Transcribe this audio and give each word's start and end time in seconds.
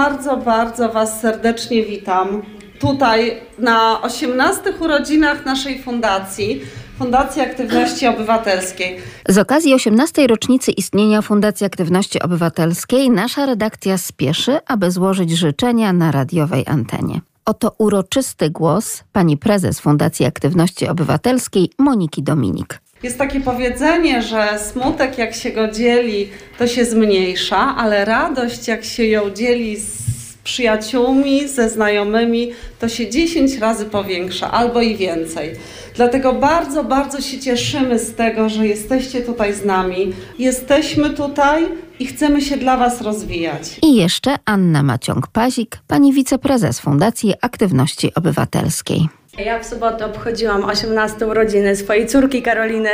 bardzo, 0.00 0.36
bardzo 0.36 0.88
Was 0.88 1.20
serdecznie 1.20 1.82
witam 1.84 2.42
tutaj 2.78 3.40
na 3.58 4.02
18 4.02 4.72
urodzinach 4.80 5.44
naszej 5.44 5.82
fundacji. 5.82 6.60
Fundacji 6.98 7.42
Aktywności 7.42 8.06
Obywatelskiej. 8.06 8.96
Z 9.28 9.38
okazji 9.38 9.74
18. 9.74 10.26
rocznicy 10.26 10.72
istnienia 10.72 11.22
Fundacji 11.22 11.66
Aktywności 11.66 12.22
Obywatelskiej 12.22 13.10
nasza 13.10 13.46
redakcja 13.46 13.98
spieszy, 13.98 14.58
aby 14.66 14.90
złożyć 14.90 15.30
życzenia 15.30 15.92
na 15.92 16.12
radiowej 16.12 16.64
antenie. 16.66 17.20
Oto 17.44 17.74
uroczysty 17.78 18.50
głos 18.50 19.04
pani 19.12 19.36
prezes 19.36 19.80
Fundacji 19.80 20.26
Aktywności 20.26 20.88
Obywatelskiej 20.88 21.70
Moniki 21.78 22.22
Dominik. 22.22 22.80
Jest 23.02 23.18
takie 23.18 23.40
powiedzenie, 23.40 24.22
że 24.22 24.58
smutek 24.58 25.18
jak 25.18 25.34
się 25.34 25.50
go 25.50 25.68
dzieli, 25.68 26.28
to 26.58 26.66
się 26.66 26.84
zmniejsza, 26.84 27.76
ale 27.76 28.04
radość 28.04 28.68
jak 28.68 28.84
się 28.84 29.04
ją 29.04 29.30
dzieli 29.30 29.76
z 29.76 29.99
przyjaciółmi, 30.44 31.48
ze 31.48 31.70
znajomymi, 31.70 32.50
to 32.78 32.88
się 32.88 33.10
10 33.10 33.58
razy 33.58 33.84
powiększa 33.84 34.50
albo 34.50 34.80
i 34.80 34.96
więcej. 34.96 35.50
Dlatego 35.94 36.32
bardzo, 36.32 36.84
bardzo 36.84 37.20
się 37.20 37.38
cieszymy 37.38 37.98
z 37.98 38.14
tego, 38.14 38.48
że 38.48 38.66
jesteście 38.66 39.20
tutaj 39.20 39.54
z 39.54 39.64
nami. 39.64 40.12
Jesteśmy 40.38 41.10
tutaj 41.10 41.64
i 41.98 42.06
chcemy 42.06 42.42
się 42.42 42.56
dla 42.56 42.76
Was 42.76 43.00
rozwijać. 43.00 43.78
I 43.82 43.94
jeszcze 43.96 44.36
Anna 44.44 44.82
Maciąg-Pazik, 44.82 45.76
pani 45.86 46.12
wiceprezes 46.12 46.80
Fundacji 46.80 47.34
Aktywności 47.40 48.14
Obywatelskiej. 48.14 49.19
Ja 49.44 49.58
w 49.58 49.66
sobotę 49.66 50.06
obchodziłam 50.06 50.64
18 50.64 51.26
urodziny 51.26 51.76
swojej 51.76 52.06
córki 52.06 52.42
Karoliny. 52.42 52.90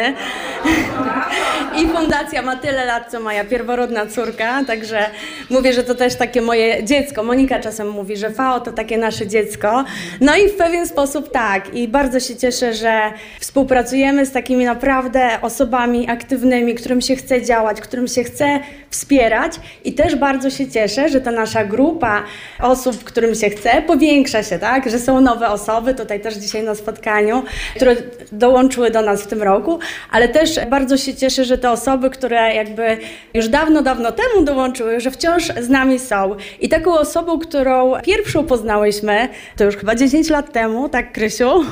I 1.82 1.88
fundacja 1.88 2.42
ma 2.42 2.56
tyle 2.56 2.84
lat, 2.84 3.10
co 3.10 3.20
moja 3.20 3.44
pierworodna 3.44 4.06
córka, 4.06 4.64
także 4.66 5.06
mówię, 5.50 5.72
że 5.72 5.82
to 5.84 5.94
też 5.94 6.14
takie 6.14 6.42
moje 6.42 6.84
dziecko. 6.84 7.22
Monika 7.22 7.60
czasem 7.60 7.88
mówi, 7.88 8.16
że 8.16 8.30
FAO 8.30 8.60
to 8.60 8.72
takie 8.72 8.98
nasze 8.98 9.26
dziecko. 9.26 9.84
No 10.20 10.36
i 10.36 10.48
w 10.48 10.56
pewien 10.56 10.86
sposób 10.86 11.30
tak. 11.30 11.74
I 11.74 11.88
bardzo 11.88 12.20
się 12.20 12.36
cieszę, 12.36 12.74
że 12.74 13.00
współpracujemy 13.40 14.26
z 14.26 14.32
takimi 14.32 14.64
naprawdę 14.64 15.28
osobami 15.42 16.10
aktywnymi, 16.10 16.74
którym 16.74 17.00
się 17.00 17.16
chce 17.16 17.42
działać, 17.42 17.80
którym 17.80 18.08
się 18.08 18.24
chce 18.24 18.60
wspierać. 18.90 19.52
I 19.84 19.92
też 19.92 20.16
bardzo 20.16 20.50
się 20.50 20.70
cieszę, 20.70 21.08
że 21.08 21.20
ta 21.20 21.30
nasza 21.30 21.64
grupa 21.64 22.22
osób, 22.60 23.04
którym 23.04 23.34
się 23.34 23.50
chce, 23.50 23.82
powiększa 23.82 24.42
się, 24.42 24.58
tak, 24.58 24.90
że 24.90 24.98
są 24.98 25.20
nowe 25.20 25.48
osoby, 25.48 25.94
tutaj 25.94 26.20
też 26.20 26.35
dzisiaj 26.36 26.62
na 26.62 26.74
spotkaniu, 26.74 27.42
które 27.76 27.96
dołączyły 28.32 28.90
do 28.90 29.02
nas 29.02 29.22
w 29.22 29.26
tym 29.26 29.42
roku, 29.42 29.78
ale 30.10 30.28
też 30.28 30.60
bardzo 30.70 30.96
się 30.96 31.14
cieszę, 31.14 31.44
że 31.44 31.58
te 31.58 31.70
osoby, 31.70 32.10
które 32.10 32.54
jakby 32.54 32.98
już 33.34 33.48
dawno, 33.48 33.82
dawno 33.82 34.12
temu 34.12 34.44
dołączyły, 34.44 35.00
że 35.00 35.10
wciąż 35.10 35.42
z 35.60 35.68
nami 35.68 35.98
są. 35.98 36.36
I 36.60 36.68
taką 36.68 36.98
osobą, 36.98 37.38
którą 37.38 37.92
pierwszą 38.02 38.44
poznałyśmy, 38.44 39.28
to 39.56 39.64
już 39.64 39.76
chyba 39.76 39.94
10 39.94 40.30
lat 40.30 40.52
temu, 40.52 40.88
tak 40.88 41.12
Krysiu? 41.12 41.64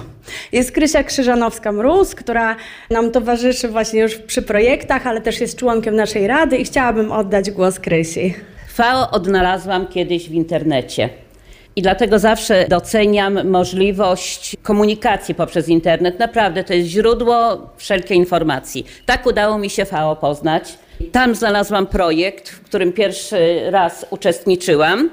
Jest 0.52 0.72
Krysia 0.72 1.02
Krzyżanowska-Mróz, 1.02 2.14
która 2.14 2.56
nam 2.90 3.10
towarzyszy 3.10 3.68
właśnie 3.68 4.00
już 4.00 4.16
przy 4.16 4.42
projektach, 4.42 5.06
ale 5.06 5.20
też 5.20 5.40
jest 5.40 5.58
członkiem 5.58 5.96
naszej 5.96 6.26
rady 6.26 6.56
i 6.56 6.64
chciałabym 6.64 7.12
oddać 7.12 7.50
głos 7.50 7.80
Krysi. 7.80 8.34
FAO 8.68 9.10
odnalazłam 9.10 9.86
kiedyś 9.86 10.28
w 10.28 10.32
internecie. 10.32 11.23
I 11.76 11.82
dlatego 11.82 12.18
zawsze 12.18 12.66
doceniam 12.68 13.48
możliwość 13.48 14.56
komunikacji 14.62 15.34
poprzez 15.34 15.68
internet. 15.68 16.18
Naprawdę 16.18 16.64
to 16.64 16.74
jest 16.74 16.88
źródło 16.88 17.34
wszelkiej 17.76 18.16
informacji. 18.16 18.86
Tak 19.06 19.26
udało 19.26 19.58
mi 19.58 19.70
się 19.70 19.84
FAO 19.84 20.16
poznać. 20.16 20.78
Tam 21.12 21.34
znalazłam 21.34 21.86
projekt, 21.86 22.48
w 22.48 22.60
którym 22.60 22.92
pierwszy 22.92 23.70
raz 23.70 24.06
uczestniczyłam. 24.10 25.10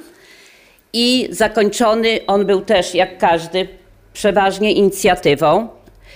I 0.94 1.28
zakończony 1.31 2.19
on 2.28 2.46
był 2.46 2.62
też, 2.62 2.96
jak 2.96 3.18
każdy, 3.18 3.68
przeważnie 4.14 4.72
inicjatywą. 4.74 5.68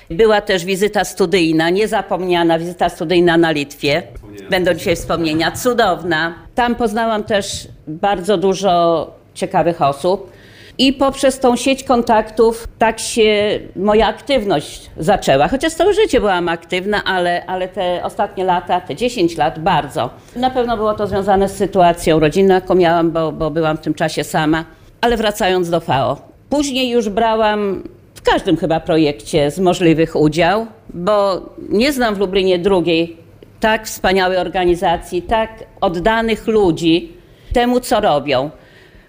Była 0.10 0.42
też 0.42 0.66
wizyta 0.66 1.04
studyjna, 1.04 1.70
niezapomniana 1.70 2.60
wizyta 2.60 2.90
studyjna 2.90 3.38
na 3.38 3.52
Litwie. 3.52 4.04
Będą 4.50 4.74
dzisiaj 4.74 4.96
wspomnienia, 4.96 5.52
cudowna. 5.52 6.36
Tam 6.56 6.76
poznałam 6.76 7.24
też 7.24 7.68
bardzo 7.88 8.38
dużo 8.38 9.12
ciekawych 9.34 9.82
osób. 9.82 10.35
I 10.78 10.94
poprzez 10.94 11.40
tą 11.40 11.56
sieć 11.56 11.84
kontaktów 11.84 12.68
tak 12.80 13.00
się 13.00 13.60
moja 13.76 14.08
aktywność 14.08 14.90
zaczęła. 14.98 15.48
Chociaż 15.48 15.74
całe 15.74 15.94
życie 15.94 16.20
byłam 16.20 16.50
aktywna, 16.50 17.04
ale, 17.04 17.46
ale 17.46 17.68
te 17.68 18.04
ostatnie 18.04 18.44
lata, 18.44 18.82
te 18.82 18.96
10 18.96 19.38
lat 19.38 19.60
bardzo. 19.60 20.10
Na 20.36 20.50
pewno 20.50 20.78
było 20.78 20.94
to 20.94 21.08
związane 21.08 21.50
z 21.50 21.58
sytuacją 21.58 22.20
rodzinną, 22.20 22.54
jaką 22.56 22.76
miałam, 22.76 23.12
bo, 23.12 23.32
bo 23.32 23.52
byłam 23.52 23.78
w 23.78 23.82
tym 23.82 23.94
czasie 23.94 24.24
sama. 24.24 24.66
Ale 25.02 25.18
wracając 25.18 25.70
do 25.70 25.80
FAO. 25.80 26.18
Później 26.50 26.90
już 26.90 27.10
brałam 27.10 27.84
w 28.16 28.22
każdym 28.22 28.58
chyba 28.58 28.80
projekcie 28.80 29.52
z 29.52 29.60
możliwych 29.60 30.16
udział, 30.16 30.68
bo 30.94 31.42
nie 31.70 31.94
znam 31.94 32.16
w 32.16 32.20
Lublinie 32.20 32.60
drugiej 32.60 33.18
tak 33.60 33.86
wspaniałej 33.86 34.38
organizacji, 34.38 35.22
tak 35.22 35.64
oddanych 35.82 36.48
ludzi 36.48 37.14
temu, 37.54 37.80
co 37.80 38.00
robią. 38.00 38.50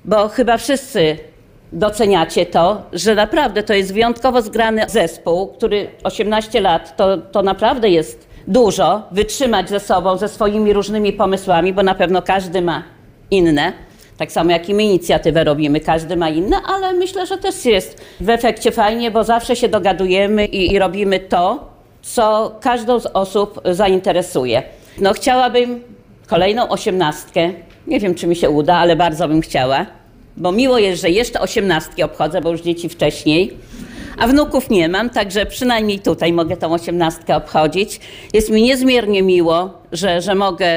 Bo 0.04 0.28
chyba 0.28 0.56
wszyscy 0.56 1.16
doceniacie 1.72 2.46
to, 2.46 2.82
że 2.92 3.14
naprawdę 3.14 3.62
to 3.62 3.74
jest 3.74 3.92
wyjątkowo 3.92 4.42
zgrany 4.42 4.84
zespół, 4.88 5.46
który 5.46 5.88
18 6.02 6.60
lat 6.60 6.96
to, 6.96 7.18
to 7.18 7.42
naprawdę 7.42 7.88
jest 7.88 8.28
dużo, 8.46 9.02
wytrzymać 9.10 9.68
ze 9.68 9.80
sobą, 9.80 10.16
ze 10.16 10.28
swoimi 10.28 10.72
różnymi 10.72 11.12
pomysłami, 11.12 11.72
bo 11.72 11.82
na 11.82 11.94
pewno 11.94 12.22
każdy 12.22 12.62
ma 12.62 12.82
inne. 13.30 13.72
Tak 14.16 14.32
samo 14.32 14.50
jak 14.50 14.68
i 14.68 14.74
my 14.74 14.82
inicjatywę 14.84 15.44
robimy, 15.44 15.80
każdy 15.80 16.16
ma 16.16 16.28
inne, 16.28 16.56
ale 16.66 16.92
myślę, 16.92 17.26
że 17.26 17.38
też 17.38 17.64
jest 17.64 18.04
w 18.20 18.30
efekcie 18.30 18.72
fajnie, 18.72 19.10
bo 19.10 19.24
zawsze 19.24 19.56
się 19.56 19.68
dogadujemy 19.68 20.46
i, 20.46 20.72
i 20.72 20.78
robimy 20.78 21.20
to, 21.20 21.70
co 22.02 22.56
każdą 22.60 23.00
z 23.00 23.06
osób 23.06 23.60
zainteresuje. 23.64 24.62
No 24.98 25.12
chciałabym 25.12 25.82
kolejną 26.26 26.68
osiemnastkę, 26.68 27.50
nie 27.86 28.00
wiem 28.00 28.14
czy 28.14 28.26
mi 28.26 28.36
się 28.36 28.50
uda, 28.50 28.74
ale 28.74 28.96
bardzo 28.96 29.28
bym 29.28 29.40
chciała, 29.40 29.86
bo 30.36 30.52
miło 30.52 30.78
jest, 30.78 31.02
że 31.02 31.10
jeszcze 31.10 31.40
osiemnastki 31.40 32.02
obchodzę, 32.02 32.40
bo 32.40 32.50
już 32.50 32.60
dzieci 32.60 32.88
wcześniej, 32.88 33.56
a 34.18 34.26
wnuków 34.26 34.70
nie 34.70 34.88
mam, 34.88 35.10
także 35.10 35.46
przynajmniej 35.46 35.98
tutaj 35.98 36.32
mogę 36.32 36.56
tą 36.56 36.72
osiemnastkę 36.74 37.36
obchodzić. 37.36 38.00
Jest 38.32 38.50
mi 38.50 38.62
niezmiernie 38.62 39.22
miło, 39.22 39.70
że, 39.92 40.20
że 40.20 40.34
mogę 40.34 40.68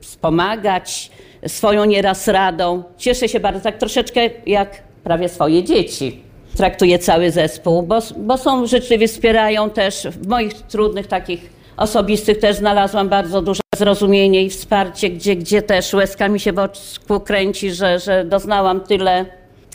wspomagać 0.00 1.10
swoją 1.46 1.84
nieraz 1.84 2.28
radą. 2.28 2.82
Cieszę 2.98 3.28
się 3.28 3.40
bardzo, 3.40 3.60
tak 3.60 3.78
troszeczkę 3.78 4.30
jak 4.46 4.82
prawie 5.04 5.28
swoje 5.28 5.64
dzieci. 5.64 6.20
Traktuję 6.56 6.98
cały 6.98 7.30
zespół, 7.30 7.82
bo, 7.82 7.98
bo 8.16 8.38
są 8.38 8.66
życzliwie, 8.66 9.08
wspierają 9.08 9.70
też 9.70 10.06
w 10.10 10.26
moich 10.26 10.52
trudnych 10.52 11.06
takich 11.06 11.50
osobistych 11.76 12.38
też 12.38 12.56
znalazłam 12.56 13.08
bardzo 13.08 13.42
duże 13.42 13.61
zrozumienie 13.76 14.42
i 14.42 14.50
wsparcie, 14.50 15.10
gdzie, 15.10 15.36
gdzie 15.36 15.62
też 15.62 15.94
łezka 15.94 16.28
mi 16.28 16.40
się 16.40 16.52
w 16.52 16.58
oczku 16.58 17.20
kręci, 17.20 17.72
że, 17.72 17.98
że 17.98 18.24
doznałam 18.24 18.80
tyle 18.80 19.26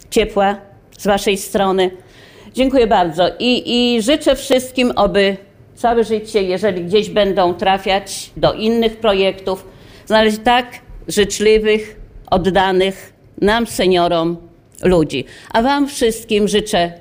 ciepła 0.10 0.58
z 0.98 1.08
Waszej 1.08 1.38
strony. 1.38 1.92
Dziękuję 2.54 2.88
bardzo 2.88 3.30
I, 3.40 3.64
i 3.66 4.02
życzę 4.02 4.36
wszystkim, 4.36 4.92
aby 4.96 5.38
całe 5.76 6.04
życie, 6.04 6.44
jeżeli 6.44 6.86
gdzieś 6.86 7.10
będą 7.10 7.54
trafiać 7.54 8.32
do 8.38 8.54
innych 8.54 8.98
projektów, 8.98 9.68
znaleźć 10.06 10.38
tak 10.44 10.66
życzliwych, 11.08 12.00
oddanych 12.32 13.14
nam, 13.42 13.68
seniorom, 13.68 14.38
ludzi. 14.84 15.26
A 15.52 15.62
Wam 15.62 15.88
wszystkim 15.88 16.48
życzę, 16.48 16.94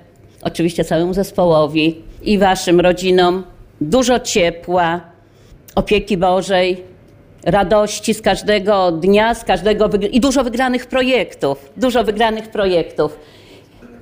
oczywiście 0.42 0.84
całemu 0.84 1.14
zespołowi 1.14 2.02
i 2.22 2.38
Waszym 2.38 2.80
rodzinom, 2.80 3.44
dużo 3.80 4.20
ciepła, 4.20 5.15
opieki 5.76 6.16
Bożej, 6.16 6.84
radości 7.44 8.14
z 8.14 8.22
każdego 8.22 8.92
dnia, 8.92 9.34
z 9.34 9.44
każdego 9.44 9.90
i 10.10 10.20
dużo 10.20 10.44
wygranych 10.44 10.86
projektów, 10.86 11.70
dużo 11.76 12.04
wygranych 12.04 12.48
projektów. 12.48 13.18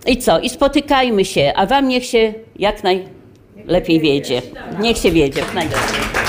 I 0.06 0.16
co? 0.16 0.40
I 0.40 0.48
spotykajmy 0.48 1.24
się, 1.24 1.52
a 1.56 1.66
wam 1.66 1.88
niech 1.88 2.04
się 2.04 2.34
jak 2.56 2.82
najlepiej 2.84 4.00
wiedzie. 4.00 4.42
Niech 4.80 4.98
się 4.98 5.10
wiedzie, 5.10 5.42
najlepiej. 5.54 6.23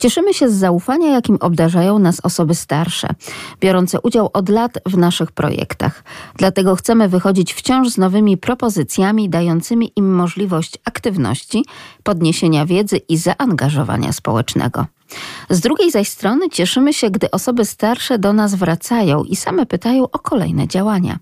Cieszymy 0.00 0.34
się 0.34 0.48
z 0.48 0.52
zaufania, 0.52 1.10
jakim 1.10 1.36
obdarzają 1.40 1.98
nas 1.98 2.20
osoby 2.20 2.54
starsze, 2.54 3.08
biorące 3.60 4.00
udział 4.00 4.30
od 4.32 4.48
lat 4.48 4.78
w 4.86 4.98
naszych 4.98 5.32
projektach. 5.32 6.04
Dlatego 6.36 6.76
chcemy 6.76 7.08
wychodzić 7.08 7.54
wciąż 7.54 7.88
z 7.88 7.98
nowymi 7.98 8.36
propozycjami, 8.36 9.28
dającymi 9.28 9.92
im 9.96 10.14
możliwość 10.14 10.78
aktywności, 10.84 11.64
podniesienia 12.02 12.66
wiedzy 12.66 12.96
i 12.96 13.16
zaangażowania 13.16 14.12
społecznego. 14.12 14.86
Z 15.50 15.60
drugiej 15.60 15.90
zaś 15.90 16.08
strony 16.08 16.48
cieszymy 16.48 16.92
się, 16.92 17.10
gdy 17.10 17.30
osoby 17.30 17.64
starsze 17.64 18.18
do 18.18 18.32
nas 18.32 18.54
wracają 18.54 19.24
i 19.24 19.36
same 19.36 19.66
pytają 19.66 20.02
o 20.02 20.18
kolejne 20.18 20.68
działania. 20.68 21.18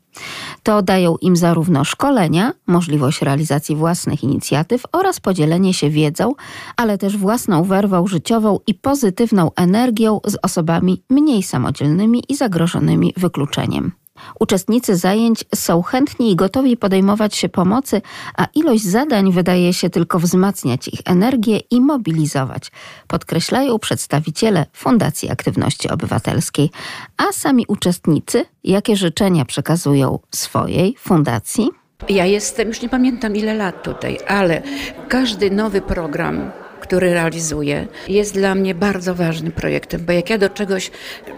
To 0.68 0.82
dają 0.82 1.16
im 1.20 1.36
zarówno 1.36 1.84
szkolenia, 1.84 2.52
możliwość 2.66 3.22
realizacji 3.22 3.76
własnych 3.76 4.22
inicjatyw 4.24 4.82
oraz 4.92 5.20
podzielenie 5.20 5.74
się 5.74 5.90
wiedzą, 5.90 6.34
ale 6.76 6.98
też 6.98 7.16
własną 7.16 7.64
werwą 7.64 8.06
życiową 8.06 8.58
i 8.66 8.74
pozytywną 8.74 9.50
energią 9.56 10.20
z 10.26 10.36
osobami 10.42 11.02
mniej 11.10 11.42
samodzielnymi 11.42 12.22
i 12.28 12.36
zagrożonymi 12.36 13.14
wykluczeniem. 13.16 13.92
Uczestnicy 14.40 14.96
zajęć 14.96 15.44
są 15.54 15.82
chętni 15.82 16.32
i 16.32 16.36
gotowi 16.36 16.76
podejmować 16.76 17.36
się 17.36 17.48
pomocy, 17.48 18.02
a 18.36 18.46
ilość 18.54 18.84
zadań 18.84 19.32
wydaje 19.32 19.72
się 19.72 19.90
tylko 19.90 20.18
wzmacniać 20.18 20.88
ich 20.88 21.00
energię 21.04 21.60
i 21.70 21.80
mobilizować, 21.80 22.70
podkreślają 23.06 23.78
przedstawiciele 23.78 24.66
Fundacji 24.72 25.30
Aktywności 25.30 25.90
Obywatelskiej. 25.90 26.70
A 27.16 27.32
sami 27.32 27.64
uczestnicy, 27.68 28.44
jakie 28.64 28.96
życzenia 28.96 29.44
przekazują 29.44 30.18
swojej 30.34 30.94
fundacji? 30.98 31.68
Ja 32.08 32.26
jestem, 32.26 32.68
już 32.68 32.82
nie 32.82 32.88
pamiętam 32.88 33.36
ile 33.36 33.54
lat 33.54 33.82
tutaj, 33.82 34.18
ale 34.28 34.62
każdy 35.08 35.50
nowy 35.50 35.80
program 35.80 36.50
który 36.88 37.14
realizuję, 37.14 37.86
jest 38.08 38.34
dla 38.34 38.54
mnie 38.54 38.74
bardzo 38.74 39.14
ważnym 39.14 39.52
projektem, 39.52 40.04
bo 40.04 40.12
jak 40.12 40.30
ja 40.30 40.38
do 40.38 40.50
czegoś, 40.50 40.90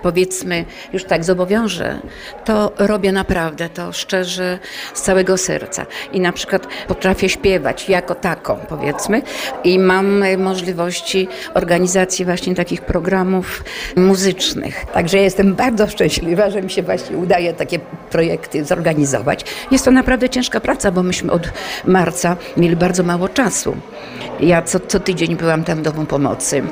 powiedzmy, 0.02 0.64
już 0.92 1.04
tak 1.04 1.24
zobowiążę, 1.24 1.98
to 2.44 2.72
robię 2.78 3.12
naprawdę 3.12 3.68
to 3.68 3.92
szczerze, 3.92 4.58
z 4.94 5.02
całego 5.02 5.36
serca. 5.36 5.86
I 6.12 6.20
na 6.20 6.32
przykład 6.32 6.66
potrafię 6.88 7.28
śpiewać 7.28 7.88
jako 7.88 8.14
taką, 8.14 8.56
powiedzmy, 8.68 9.22
i 9.64 9.78
mam 9.78 10.24
możliwości 10.38 11.28
organizacji 11.54 12.24
właśnie 12.24 12.54
takich 12.54 12.80
programów 12.80 13.64
muzycznych. 13.96 14.86
Także 14.92 15.18
jestem 15.18 15.54
bardzo 15.54 15.88
szczęśliwa, 15.88 16.50
że 16.50 16.62
mi 16.62 16.70
się 16.70 16.82
właśnie 16.82 17.16
udaje 17.16 17.52
takie 17.52 17.78
projekty 18.10 18.64
zorganizować. 18.64 19.44
Jest 19.70 19.84
to 19.84 19.90
naprawdę 19.90 20.28
ciężka 20.28 20.60
praca, 20.60 20.90
bo 20.90 21.02
myśmy 21.02 21.32
od 21.32 21.52
marca 21.84 22.36
mieli 22.56 22.76
bardzo 22.76 23.02
mało 23.02 23.28
czasu. 23.28 23.76
Ja 24.40 24.62
co, 24.62 24.80
co 24.80 25.00
tydzień 25.00 25.36
byłam 25.40 25.64
tam 25.64 25.78
w 25.78 25.82
domu 25.82 26.04
pomocy. 26.04 26.62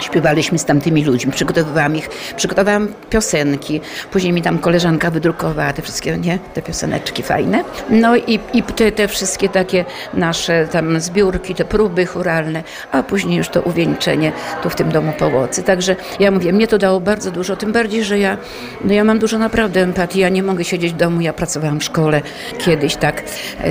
Śpiewaliśmy 0.00 0.58
z 0.58 0.64
tamtymi 0.64 1.04
ludźmi, 1.04 1.32
przygotowywałam 1.32 1.96
ich, 1.96 2.08
przygotowałam 2.36 2.88
piosenki. 3.10 3.80
Później 4.10 4.32
mi 4.32 4.42
tam 4.42 4.58
koleżanka 4.58 5.10
wydrukowała 5.10 5.72
te 5.72 5.82
wszystkie, 5.82 6.18
nie? 6.18 6.38
Te 6.54 6.62
pioseneczki 6.62 7.22
fajne. 7.22 7.64
No 7.90 8.16
i, 8.16 8.40
i 8.52 8.62
te, 8.62 8.92
te 8.92 9.08
wszystkie 9.08 9.48
takie 9.48 9.84
nasze 10.14 10.68
tam 10.72 11.00
zbiórki, 11.00 11.54
te 11.54 11.64
próby 11.64 12.06
churalne, 12.06 12.62
a 12.92 13.02
później 13.02 13.38
już 13.38 13.48
to 13.48 13.62
uwieńczenie 13.62 14.32
tu 14.62 14.70
w 14.70 14.74
tym 14.74 14.92
domu 14.92 15.12
pomocy. 15.18 15.62
Także 15.62 15.96
ja 16.20 16.30
mówię, 16.30 16.52
mnie 16.52 16.66
to 16.66 16.78
dało 16.78 17.00
bardzo 17.00 17.30
dużo, 17.30 17.56
tym 17.56 17.72
bardziej, 17.72 18.04
że 18.04 18.18
ja, 18.18 18.36
no 18.84 18.94
ja 18.94 19.04
mam 19.04 19.18
dużo 19.18 19.38
naprawdę 19.38 19.82
empatii. 19.82 20.20
Ja 20.20 20.28
nie 20.28 20.42
mogę 20.42 20.64
siedzieć 20.64 20.92
w 20.92 20.96
domu, 20.96 21.20
ja 21.20 21.32
pracowałam 21.32 21.80
w 21.80 21.84
szkole 21.84 22.22
kiedyś, 22.58 22.96
tak. 22.96 23.22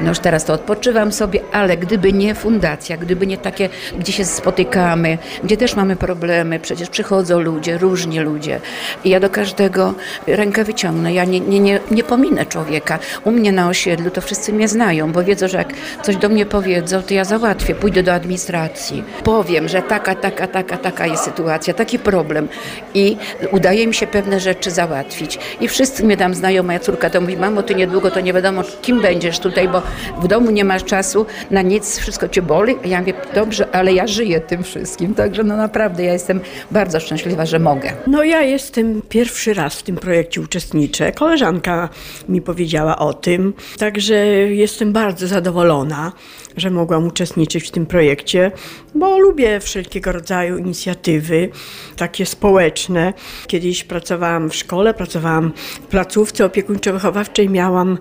No 0.04 0.10
już 0.10 0.20
teraz 0.20 0.46
to 0.46 0.54
odpoczywam 0.54 1.12
sobie, 1.12 1.40
ale 1.52 1.78
gdyby 1.78 2.14
nie 2.14 2.36
fundacja, 2.36 2.98
gdyby 2.98 3.28
nie 3.28 3.38
takie, 3.38 3.70
gdzie 4.00 4.14
się 4.14 4.26
spotykamy, 4.26 5.18
gdzie 5.44 5.58
też 5.58 5.76
mamy 5.76 5.96
problemy, 5.96 6.15
problemy, 6.16 6.60
przecież 6.60 6.90
przychodzą 6.90 7.40
ludzie, 7.40 7.78
różni 7.78 8.20
ludzie. 8.20 8.60
I 9.04 9.10
ja 9.10 9.20
do 9.20 9.30
każdego 9.30 9.94
rękę 10.28 10.64
wyciągnę. 10.64 11.14
Ja 11.14 11.26
nie, 11.26 11.40
nie, 11.40 11.60
nie, 11.60 11.80
nie 11.92 12.04
pominę 12.04 12.46
człowieka. 12.46 13.00
U 13.24 13.32
mnie 13.32 13.52
na 13.52 13.68
osiedlu 13.68 14.12
to 14.12 14.22
wszyscy 14.22 14.54
mnie 14.54 14.68
znają, 14.68 15.12
bo 15.12 15.24
wiedzą, 15.24 15.48
że 15.48 15.58
jak 15.58 15.74
coś 16.02 16.16
do 16.16 16.30
mnie 16.30 16.46
powiedzą, 16.46 17.02
to 17.02 17.14
ja 17.14 17.24
załatwię, 17.24 17.76
pójdę 17.76 18.04
do 18.04 18.14
administracji. 18.14 19.04
Powiem, 19.24 19.68
że 19.68 19.82
taka, 19.82 20.16
taka, 20.16 20.48
taka, 20.48 20.78
taka 20.78 21.08
jest 21.08 21.24
sytuacja, 21.24 21.74
taki 21.74 22.00
problem. 22.00 22.48
I 22.94 23.18
udaje 23.52 23.88
mi 23.88 23.94
się 23.94 24.08
pewne 24.08 24.40
rzeczy 24.40 24.72
załatwić. 24.72 25.40
I 25.62 25.68
wszyscy 25.68 26.04
mnie 26.04 26.18
tam 26.18 26.34
znają, 26.36 26.64
moja 26.64 26.80
córka 26.80 27.10
to 27.10 27.22
mówi, 27.22 27.38
mamo, 27.38 27.64
ty 27.64 27.76
niedługo 27.76 28.12
to 28.12 28.20
nie 28.20 28.34
wiadomo, 28.34 28.62
kim 28.82 29.02
będziesz 29.02 29.40
tutaj, 29.40 29.68
bo 29.68 29.82
w 30.22 30.28
domu 30.28 30.52
nie 30.52 30.66
masz 30.66 30.84
czasu 30.84 31.26
na 31.52 31.62
nic, 31.62 32.00
wszystko 32.00 32.28
cię 32.28 32.42
boli. 32.42 32.76
Ja 32.86 33.00
mówię, 33.00 33.14
dobrze, 33.34 33.68
ale 33.72 33.94
ja 33.94 34.08
żyję 34.08 34.40
tym 34.40 34.64
wszystkim. 34.64 35.14
Także 35.14 35.44
no 35.44 35.58
naprawdę 35.58 36.04
ja 36.06 36.14
jestem 36.14 36.40
bardzo 36.72 37.00
szczęśliwa, 37.00 37.46
że 37.46 37.60
mogę. 37.60 37.94
No 38.08 38.24
ja 38.24 38.42
jestem 38.42 39.02
pierwszy 39.10 39.54
raz 39.54 39.76
w 39.76 39.84
tym 39.84 39.96
projekcie 39.96 40.42
uczestniczę. 40.42 41.12
Koleżanka 41.12 41.90
mi 42.30 42.42
powiedziała 42.42 42.98
o 42.98 43.14
tym, 43.14 43.54
także 43.78 44.16
jestem 44.38 44.94
bardzo 44.94 45.28
zadowolona, 45.28 46.12
że 46.58 46.70
mogłam 46.70 47.08
uczestniczyć 47.08 47.68
w 47.68 47.72
tym 47.72 47.86
projekcie, 47.86 48.52
bo 48.96 49.20
lubię 49.20 49.60
wszelkiego 49.60 50.12
rodzaju 50.12 50.58
inicjatywy, 50.58 51.50
takie 51.96 52.26
społeczne. 52.26 53.14
Kiedyś 53.48 53.84
pracowałam 53.84 54.50
w 54.50 54.56
szkole, 54.56 54.94
pracowałam 54.94 55.54
w 55.82 55.88
placówce 55.88 56.46
opiekuńczo-wychowawczej, 56.46 57.50
miałam 57.50 57.98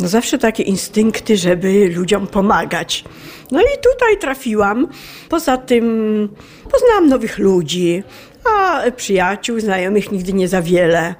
no 0.00 0.08
zawsze 0.08 0.38
takie 0.38 0.62
instynkty, 0.62 1.36
żeby 1.36 1.92
ludziom 1.96 2.26
pomagać. 2.26 3.04
No 3.50 3.60
i 3.60 3.78
tutaj 3.82 4.18
trafiłam. 4.20 4.88
Poza 5.28 5.56
tym 5.56 6.28
poznałam 6.70 7.08
nowych 7.08 7.38
ludzi, 7.38 8.02
a 8.44 8.82
przyjaciół, 8.96 9.60
znajomych 9.60 10.12
nigdy 10.12 10.32
nie 10.32 10.48
za 10.48 10.62
wiele. 10.62 11.14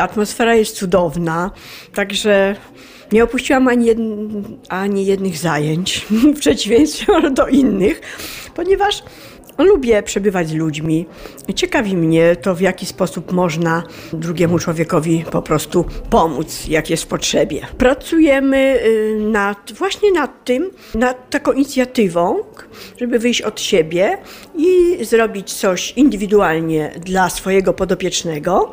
Atmosfera 0.00 0.54
jest 0.54 0.76
cudowna, 0.76 1.50
także 1.94 2.56
nie 3.12 3.24
opuściłam 3.24 3.68
ani, 3.68 3.90
ani 4.68 5.06
jednych 5.06 5.38
zajęć, 5.38 6.06
w 6.36 6.38
przeciwieństwie 6.40 7.30
do 7.30 7.46
innych, 7.46 8.00
ponieważ 8.54 9.02
Lubię 9.58 10.02
przebywać 10.02 10.48
z 10.48 10.54
ludźmi. 10.54 11.06
Ciekawi 11.54 11.96
mnie 11.96 12.36
to, 12.36 12.54
w 12.54 12.60
jaki 12.60 12.86
sposób 12.86 13.32
można 13.32 13.82
drugiemu 14.12 14.58
człowiekowi 14.58 15.24
po 15.30 15.42
prostu 15.42 15.84
pomóc, 16.10 16.66
jak 16.68 16.90
jest 16.90 17.02
w 17.02 17.06
potrzebie. 17.06 17.66
Pracujemy 17.78 18.80
y, 18.84 19.18
nad, 19.20 19.72
właśnie 19.72 20.12
nad 20.12 20.44
tym, 20.44 20.70
nad 20.94 21.30
taką 21.30 21.52
inicjatywą, 21.52 22.36
żeby 23.00 23.18
wyjść 23.18 23.42
od 23.42 23.60
siebie 23.60 24.18
i 24.56 24.98
zrobić 25.04 25.52
coś 25.52 25.92
indywidualnie 25.92 26.92
dla 27.06 27.30
swojego 27.30 27.74
podopiecznego 27.74 28.72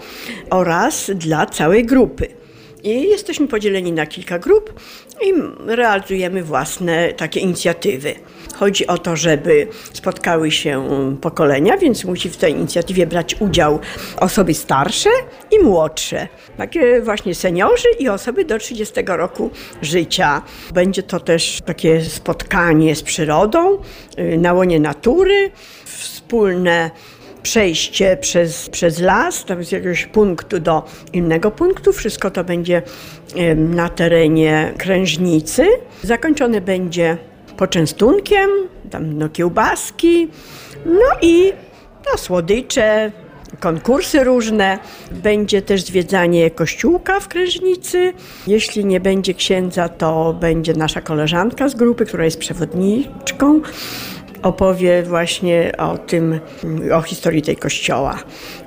oraz 0.50 1.12
dla 1.16 1.46
całej 1.46 1.86
grupy. 1.86 2.44
I 2.86 3.10
jesteśmy 3.10 3.48
podzieleni 3.48 3.92
na 3.92 4.06
kilka 4.06 4.40
grup 4.40 4.74
i 5.22 5.34
realizujemy 5.66 6.44
własne 6.44 7.14
takie 7.14 7.40
inicjatywy. 7.40 8.16
Chodzi 8.56 8.88
o 8.88 8.98
to, 8.98 9.16
żeby 9.16 9.68
spotkały 9.94 10.52
się 10.52 10.88
pokolenia, 11.22 11.78
więc 11.78 12.06
musi 12.06 12.30
w 12.30 12.38
tej 12.38 12.54
inicjatywie 12.54 13.08
brać 13.08 13.36
udział 13.42 13.80
osoby 14.18 14.54
starsze 14.54 15.10
i 15.52 15.64
młodsze. 15.64 16.28
Takie 16.58 17.02
właśnie 17.02 17.36
seniorzy 17.36 17.88
i 18.00 18.10
osoby 18.10 18.46
do 18.46 18.60
30 18.60 18.94
roku 19.08 19.50
życia. 19.81 20.42
Będzie 20.74 21.04
to 21.04 21.19
też 21.19 21.62
takie 21.66 22.02
spotkanie 22.02 22.95
z 22.95 23.04
przyrodą 23.04 23.78
y, 24.19 24.38
na 24.38 24.54
łonie 24.54 24.80
natury, 24.80 25.52
wspólne 25.86 26.92
przejście 27.45 28.18
przez, 28.18 28.69
przez 28.69 28.99
las, 28.99 29.45
tam 29.45 29.64
z 29.64 29.71
jakiegoś 29.71 30.06
punktu 30.06 30.59
do 30.59 30.83
innego 31.14 31.52
punktu. 31.52 31.94
Wszystko 31.94 32.31
to 32.31 32.44
będzie 32.44 32.81
na 33.56 33.90
terenie 33.90 34.73
krężnicy. 34.78 35.68
Zakończone 36.04 36.61
będzie 36.61 37.18
poczęstunkiem, 37.57 38.49
tam 38.92 39.18
no 39.18 39.30
kiełbaski, 39.30 40.28
no 40.85 41.19
i 41.21 41.54
no, 42.11 42.18
słodycze, 42.18 43.11
konkursy 43.59 44.23
różne. 44.23 44.80
Będzie 45.11 45.61
też 45.61 45.81
zwiedzanie 45.81 46.52
kościółka 46.52 47.19
w 47.19 47.28
Krężnicy. 47.28 48.14
Jeśli 48.47 48.85
nie 48.85 48.99
będzie 48.99 49.33
księdza, 49.33 49.90
to 49.90 50.33
będzie 50.40 50.73
nasza 50.73 51.02
koleżanka 51.02 51.69
z 51.69 51.75
grupy, 51.75 52.06
która 52.06 52.25
jest 52.25 52.40
przewodniczką 52.40 53.61
opowie 54.44 55.04
właśnie 55.04 55.71
o 55.77 55.97
tym, 55.97 56.39
o 56.94 57.01
historii 57.01 57.42
tej 57.42 57.56
kościoła. 57.56 58.19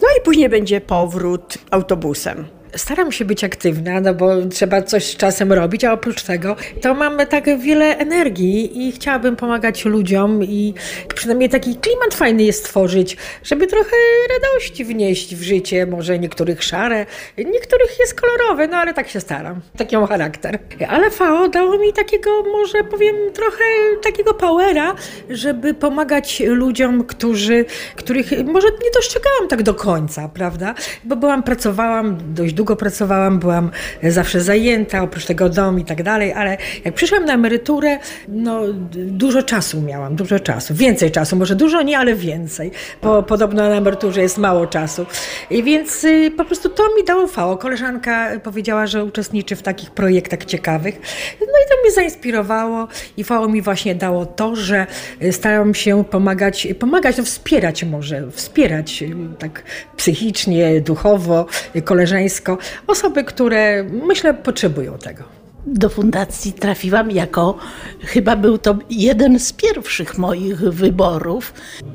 No 0.03 0.09
i 0.19 0.25
później 0.25 0.49
będzie 0.49 0.81
powrót 0.81 1.59
autobusem 1.71 2.58
staram 2.77 3.13
się 3.13 3.25
być 3.25 3.45
aktywna, 3.45 4.01
no 4.01 4.15
bo 4.15 4.47
trzeba 4.47 4.83
coś 4.83 5.05
z 5.05 5.17
czasem 5.17 5.53
robić, 5.53 5.85
a 5.85 5.93
oprócz 5.93 6.23
tego 6.23 6.57
to 6.83 6.95
mam 6.95 7.19
tak 7.27 7.59
wiele 7.59 7.99
energii 7.99 8.89
i 8.89 8.93
chciałabym 8.93 9.37
pomagać 9.37 9.85
ludziom 9.85 10.45
i 10.45 10.75
przynajmniej 11.15 11.49
taki 11.49 11.77
klimat 11.77 12.15
fajny 12.15 12.43
jest 12.43 12.59
stworzyć, 12.65 13.17
żeby 13.45 13.67
trochę 13.67 13.97
radości 14.31 14.85
wnieść 14.85 15.37
w 15.37 15.43
życie, 15.43 15.87
może 15.87 16.19
niektórych 16.19 16.63
szare, 16.63 17.07
niektórych 17.39 17.99
jest 18.01 18.21
kolorowe, 18.21 18.69
no 18.69 18.77
ale 18.77 18.95
tak 18.95 19.09
się 19.09 19.21
staram. 19.21 19.61
Taki 19.77 19.97
mam 19.97 20.07
charakter. 20.07 20.59
Ale 20.89 21.11
FAO 21.11 21.49
dało 21.49 21.79
mi 21.79 21.93
takiego, 21.93 22.43
może 22.43 22.85
powiem, 22.85 23.17
trochę 23.35 23.65
takiego 24.03 24.35
powera, 24.35 24.95
żeby 25.31 25.75
pomagać 25.75 26.43
ludziom, 26.47 27.05
którzy, 27.05 27.65
których 27.97 28.31
może 28.45 28.69
nie 28.69 28.91
dostrzegałam 28.95 29.49
tak 29.49 29.63
do 29.63 29.75
końca, 29.75 30.29
prawda? 30.29 30.75
Bo 31.05 31.17
byłam, 31.17 31.43
pracowałam 31.43 32.19
dość 32.35 32.55
długo 32.59 32.77
pracowałam, 32.77 33.39
byłam 33.39 33.71
zawsze 34.03 34.41
zajęta, 34.41 35.03
oprócz 35.03 35.25
tego 35.25 35.49
dom 35.49 35.81
i 35.81 35.85
tak 35.85 36.03
dalej, 36.03 36.33
ale 36.33 36.57
jak 36.85 36.95
przyszłam 36.95 37.25
na 37.25 37.35
emeryturę, 37.35 37.99
no 38.29 38.63
dużo 38.93 39.43
czasu 39.43 39.81
miałam, 39.81 40.17
dużo 40.17 40.41
czasu, 40.41 40.75
więcej 40.75 41.11
czasu, 41.11 41.37
może 41.37 41.57
dużo 41.57 41.83
nie, 41.83 41.99
ale 41.99 42.15
więcej, 42.15 42.71
bo 43.03 43.23
podobno 43.23 43.69
na 43.69 43.75
emeryturze 43.75 44.23
jest 44.23 44.39
mało 44.39 44.67
czasu. 44.67 45.07
I 45.51 45.63
więc 45.63 46.05
y, 46.05 46.31
po 46.37 46.45
prostu 46.45 46.69
to 46.69 46.83
mi 46.97 47.05
dało 47.05 47.27
fało. 47.27 47.57
Koleżanka 47.57 48.31
powiedziała, 48.43 48.87
że 48.87 49.05
uczestniczy 49.05 49.57
w 49.57 49.63
takich 49.63 49.91
projektach 49.91 50.45
ciekawych, 50.45 51.01
no 51.41 51.47
i 51.47 51.69
to 51.69 51.83
mnie 51.83 51.93
zainspirowało 51.93 52.89
i 53.17 53.25
fało 53.25 53.49
mi 53.49 53.63
właśnie 53.63 53.95
dało 53.95 54.27
to, 54.27 54.57
że 54.57 54.87
staram 55.31 55.75
się 55.75 56.05
pomagać, 56.05 56.69
pomagać, 56.79 57.17
no 57.17 57.25
wspierać 57.25 57.85
może, 57.85 58.31
wspierać 58.31 59.03
y, 59.03 59.39
tak 59.39 59.63
psychicznie, 59.97 60.81
duchowo, 60.81 61.47
koleżeńsko 61.85 62.48
osoby, 62.87 63.25
które 63.25 63.85
myślę 63.85 64.35
potrzebują 64.35 64.99
tego. 64.99 65.39
Do 65.67 65.89
fundacji 65.89 66.53
trafiłam 66.53 67.11
jako, 67.11 67.59
chyba 68.01 68.37
był 68.37 68.59
to 68.59 68.79
jeden 68.91 69.39
z 69.39 69.53
pierwszych 69.53 70.19
moich 70.19 70.59
wyborów. 70.59 71.55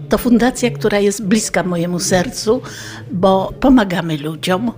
To 0.09 0.17
fundacja, 0.17 0.71
która 0.71 0.99
jest 0.99 1.25
bliska 1.25 1.63
mojemu 1.63 1.99
sercu, 1.99 2.61
bo 3.11 3.53
pomagamy 3.59 4.17
ludziom. 4.17 4.71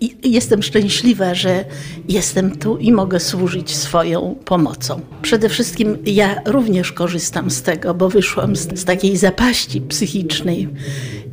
I 0.00 0.32
jestem 0.32 0.62
szczęśliwa, 0.62 1.34
że 1.34 1.64
jestem 2.08 2.56
tu 2.58 2.76
i 2.76 2.92
mogę 2.92 3.20
służyć 3.20 3.76
swoją 3.76 4.36
pomocą. 4.44 5.00
Przede 5.22 5.48
wszystkim 5.48 5.98
ja 6.06 6.40
również 6.46 6.92
korzystam 6.92 7.50
z 7.50 7.62
tego, 7.62 7.94
bo 7.94 8.08
wyszłam 8.08 8.56
z, 8.56 8.80
z 8.80 8.84
takiej 8.84 9.16
zapaści 9.16 9.80
psychicznej 9.80 10.68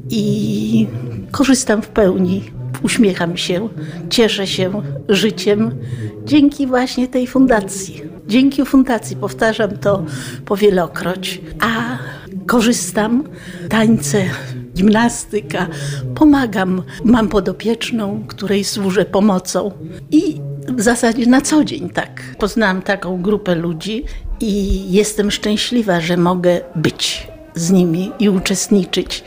i 0.10 0.88
korzystam 1.32 1.82
w 1.82 1.88
pełni 1.88 2.44
uśmiecham 2.84 3.38
się, 3.38 3.70
cieszę 4.10 4.48
się 4.48 4.82
życiem 5.10 5.72
dzięki 6.26 6.68
właśnie 6.68 7.08
tej 7.08 7.28
fundacji. 7.28 8.02
Dzięki 8.28 8.66
fundacji, 8.66 9.16
powtarzam 9.16 9.78
to 9.78 10.06
powielokroć, 10.46 11.42
a 11.60 11.98
korzystam, 12.46 13.24
tańce, 13.70 14.24
gimnastyka, 14.76 15.68
pomagam, 16.16 16.84
mam 17.04 17.28
podopieczną, 17.28 18.24
której 18.28 18.64
służę 18.64 19.06
pomocą 19.06 19.72
i 20.12 20.42
w 20.68 20.82
zasadzie 20.82 21.26
na 21.26 21.42
co 21.42 21.64
dzień 21.64 21.90
tak. 21.90 22.22
Poznałam 22.40 22.82
taką 22.82 23.22
grupę 23.22 23.56
ludzi 23.56 24.04
i 24.40 24.82
jestem 24.92 25.32
szczęśliwa, 25.32 26.02
że 26.02 26.18
mogę 26.18 26.62
być 26.76 27.28
z 27.56 27.72
nimi 27.72 28.12
i 28.20 28.30
uczestniczyć 28.30 29.24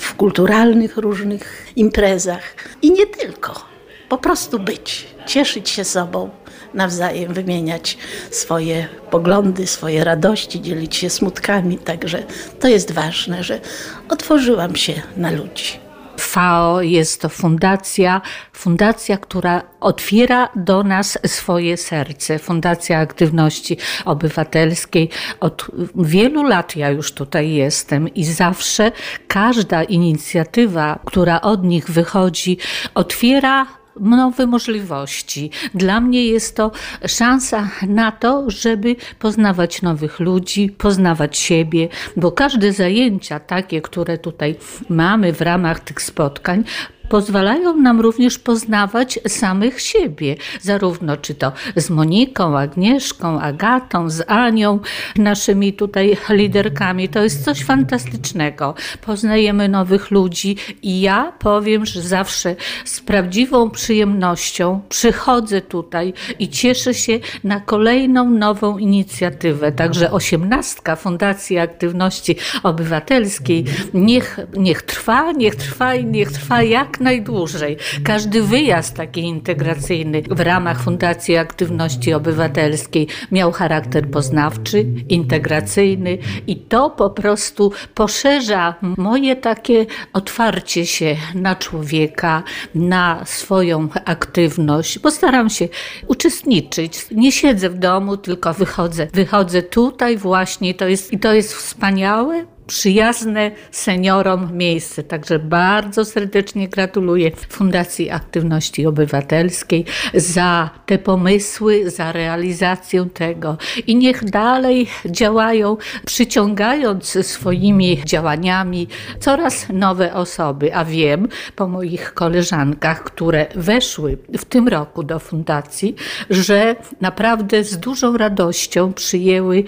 w 0.00 0.14
kulturalnych 0.14 0.96
różnych 0.96 1.66
imprezach 1.76 2.54
i 2.82 2.92
nie 2.92 3.06
tylko. 3.06 3.64
Po 4.08 4.18
prostu 4.18 4.58
być, 4.58 5.06
cieszyć 5.26 5.70
się 5.70 5.84
sobą, 5.84 6.30
nawzajem 6.74 7.34
wymieniać 7.34 7.98
swoje 8.30 8.88
poglądy, 9.10 9.66
swoje 9.66 10.04
radości, 10.04 10.60
dzielić 10.60 10.96
się 10.96 11.10
smutkami. 11.10 11.78
Także 11.78 12.22
to 12.60 12.68
jest 12.68 12.92
ważne, 12.92 13.44
że 13.44 13.60
otworzyłam 14.08 14.76
się 14.76 15.02
na 15.16 15.30
ludzi. 15.30 15.89
FAO 16.20 16.82
jest 16.82 17.20
to 17.20 17.28
fundacja, 17.28 18.20
fundacja, 18.52 19.16
która 19.16 19.62
otwiera 19.80 20.48
do 20.56 20.82
nas 20.82 21.18
swoje 21.26 21.76
serce. 21.76 22.38
Fundacja 22.38 22.98
Aktywności 22.98 23.76
Obywatelskiej. 24.04 25.08
Od 25.40 25.66
wielu 25.94 26.42
lat 26.42 26.76
ja 26.76 26.90
już 26.90 27.12
tutaj 27.12 27.50
jestem 27.50 28.08
i 28.14 28.24
zawsze 28.24 28.92
każda 29.28 29.82
inicjatywa, 29.82 30.98
która 31.04 31.40
od 31.40 31.64
nich 31.64 31.90
wychodzi, 31.90 32.58
otwiera 32.94 33.79
nowe 34.00 34.46
możliwości. 34.46 35.50
Dla 35.74 36.00
mnie 36.00 36.24
jest 36.24 36.56
to 36.56 36.70
szansa 37.06 37.68
na 37.88 38.12
to, 38.12 38.50
żeby 38.50 38.96
poznawać 39.18 39.82
nowych 39.82 40.20
ludzi, 40.20 40.74
poznawać 40.78 41.38
siebie, 41.38 41.88
bo 42.16 42.32
każde 42.32 42.72
zajęcia 42.72 43.40
takie, 43.40 43.82
które 43.82 44.18
tutaj 44.18 44.56
mamy 44.88 45.32
w 45.32 45.40
ramach 45.40 45.80
tych 45.80 46.02
spotkań, 46.02 46.64
pozwalają 47.10 47.76
nam 47.76 48.00
również 48.00 48.38
poznawać 48.38 49.18
samych 49.26 49.80
siebie, 49.80 50.36
zarówno 50.60 51.16
czy 51.16 51.34
to 51.34 51.52
z 51.76 51.90
Moniką, 51.90 52.58
Agnieszką, 52.58 53.40
Agatą, 53.40 54.10
z 54.10 54.30
Anią, 54.30 54.78
naszymi 55.16 55.72
tutaj 55.72 56.16
liderkami. 56.28 57.08
To 57.08 57.22
jest 57.22 57.44
coś 57.44 57.64
fantastycznego. 57.64 58.74
Poznajemy 59.06 59.68
nowych 59.68 60.10
ludzi 60.10 60.56
i 60.82 61.00
ja 61.00 61.32
powiem, 61.38 61.86
że 61.86 62.02
zawsze 62.02 62.56
z 62.84 63.00
prawdziwą 63.00 63.70
przyjemnością 63.70 64.80
przychodzę 64.88 65.60
tutaj 65.60 66.12
i 66.38 66.48
cieszę 66.48 66.94
się 66.94 67.18
na 67.44 67.60
kolejną 67.60 68.30
nową 68.30 68.78
inicjatywę. 68.78 69.72
Także 69.72 70.10
osiemnastka 70.10 70.96
Fundacji 70.96 71.58
Aktywności 71.58 72.36
Obywatelskiej 72.62 73.64
niech, 73.94 74.38
niech 74.56 74.82
trwa, 74.82 75.32
niech 75.32 75.56
trwa 75.56 75.94
i 75.94 76.04
niech 76.04 76.32
trwa 76.32 76.62
jak 76.62 76.99
najdłużej. 77.00 77.76
Każdy 78.04 78.42
wyjazd 78.42 78.96
taki 78.96 79.20
integracyjny 79.20 80.22
w 80.30 80.40
ramach 80.40 80.82
Fundacji 80.82 81.36
Aktywności 81.36 82.12
Obywatelskiej 82.12 83.06
miał 83.32 83.52
charakter 83.52 84.10
poznawczy, 84.10 84.86
integracyjny 85.08 86.18
i 86.46 86.56
to 86.56 86.90
po 86.90 87.10
prostu 87.10 87.72
poszerza 87.94 88.74
moje 88.96 89.36
takie 89.36 89.86
otwarcie 90.12 90.86
się 90.86 91.16
na 91.34 91.56
człowieka, 91.56 92.42
na 92.74 93.22
swoją 93.24 93.88
aktywność. 94.04 94.98
Postaram 94.98 95.50
się 95.50 95.68
uczestniczyć. 96.06 97.06
Nie 97.10 97.32
siedzę 97.32 97.70
w 97.70 97.78
domu, 97.78 98.16
tylko 98.16 98.54
wychodzę. 98.54 99.06
Wychodzę 99.12 99.62
tutaj 99.62 100.16
właśnie 100.16 100.74
to 100.74 100.88
jest, 100.88 101.12
i 101.12 101.18
to 101.18 101.34
jest 101.34 101.54
wspaniałe, 101.54 102.44
przyjazne 102.70 103.50
seniorom 103.70 104.56
miejsce. 104.56 105.02
Także 105.02 105.38
bardzo 105.38 106.04
serdecznie 106.04 106.68
gratuluję 106.68 107.30
Fundacji 107.48 108.10
Aktywności 108.10 108.86
Obywatelskiej 108.86 109.84
za 110.14 110.70
te 110.86 110.98
pomysły, 110.98 111.90
za 111.90 112.12
realizację 112.12 113.06
tego 113.14 113.56
i 113.86 113.96
niech 113.96 114.24
dalej 114.24 114.86
działają, 115.06 115.76
przyciągając 116.06 117.26
swoimi 117.26 118.02
działaniami 118.04 118.88
coraz 119.20 119.66
nowe 119.72 120.14
osoby. 120.14 120.74
A 120.74 120.84
wiem 120.84 121.28
po 121.56 121.68
moich 121.68 122.14
koleżankach, 122.14 123.04
które 123.04 123.46
weszły 123.54 124.18
w 124.38 124.44
tym 124.44 124.68
roku 124.68 125.02
do 125.02 125.18
fundacji, 125.18 125.94
że 126.30 126.76
naprawdę 127.00 127.64
z 127.64 127.78
dużą 127.78 128.16
radością 128.16 128.92
przyjęły 128.92 129.64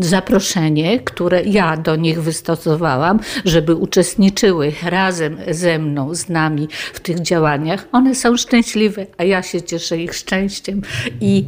zaproszenie, 0.00 1.00
które 1.00 1.42
ja 1.44 1.76
do 1.76 1.96
nich 1.96 2.22
wystąpiłam 2.22 2.45
stosowałam, 2.46 3.20
żeby 3.44 3.74
uczestniczyły 3.74 4.72
razem 4.82 5.36
ze 5.50 5.78
mną, 5.78 6.14
z 6.14 6.28
nami 6.28 6.68
w 6.92 7.00
tych 7.00 7.20
działaniach, 7.20 7.88
one 7.92 8.14
są 8.14 8.36
szczęśliwe, 8.36 9.06
a 9.18 9.24
ja 9.24 9.42
się 9.42 9.62
cieszę 9.62 9.98
ich 9.98 10.14
szczęściem 10.14 10.82
i 11.20 11.44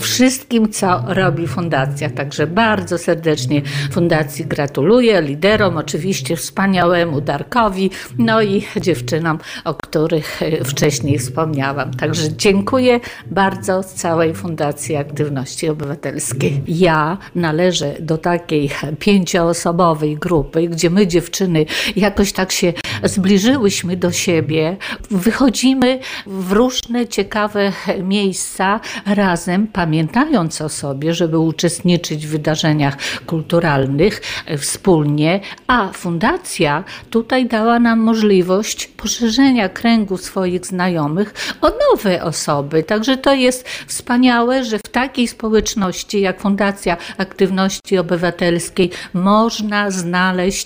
wszystkim, 0.00 0.72
co 0.72 1.02
robi 1.06 1.46
fundacja. 1.46 2.10
Także 2.10 2.46
bardzo 2.46 2.98
serdecznie 2.98 3.62
fundacji 3.90 4.44
gratuluję, 4.44 5.22
liderom, 5.22 5.76
oczywiście 5.76 6.36
wspaniałemu 6.36 7.20
Darkowi, 7.20 7.90
no 8.18 8.42
i 8.42 8.62
dziewczynom, 8.80 9.38
o 9.64 9.74
których 9.74 10.40
wcześniej 10.64 11.18
wspomniałam. 11.18 11.94
Także 11.94 12.36
dziękuję 12.36 13.00
bardzo 13.26 13.84
całej 13.84 14.34
Fundacji 14.34 14.96
Aktywności 14.96 15.68
Obywatelskiej. 15.68 16.62
Ja 16.68 17.18
należę 17.34 17.94
do 18.00 18.18
takiej 18.18 18.70
pięcioosobowej 18.98 20.16
grupy, 20.16 20.25
gdzie 20.70 20.90
my 20.90 21.06
dziewczyny 21.06 21.66
jakoś 21.96 22.32
tak 22.32 22.52
się 22.52 22.72
zbliżyłyśmy 23.02 23.96
do 23.96 24.12
siebie, 24.12 24.76
wychodzimy 25.10 25.98
w 26.26 26.52
różne 26.52 27.06
ciekawe 27.06 27.72
miejsca 28.02 28.80
razem, 29.06 29.66
pamiętając 29.66 30.60
o 30.60 30.68
sobie, 30.68 31.14
żeby 31.14 31.38
uczestniczyć 31.38 32.26
w 32.26 32.30
wydarzeniach 32.30 32.96
kulturalnych 33.26 34.22
wspólnie, 34.58 35.40
a 35.66 35.92
fundacja 35.92 36.84
tutaj 37.10 37.46
dała 37.46 37.78
nam 37.78 38.00
możliwość 38.00 38.86
poszerzenia 38.86 39.68
kręgu 39.68 40.16
swoich 40.16 40.66
znajomych 40.66 41.34
o 41.60 41.70
nowe 41.90 42.22
osoby. 42.22 42.82
Także 42.82 43.16
to 43.16 43.34
jest 43.34 43.68
wspaniałe, 43.86 44.64
że 44.64 44.78
w 44.78 44.82
takiej 44.82 45.28
społeczności 45.28 46.20
jak 46.20 46.40
Fundacja 46.40 46.96
Aktywności 47.18 47.98
Obywatelskiej 47.98 48.90
można 49.14 49.90
znaleźć 49.90 50.15